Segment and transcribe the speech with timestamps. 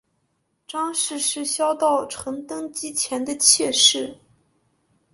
[0.67, 4.17] 张氏是萧道成登基前的妾室。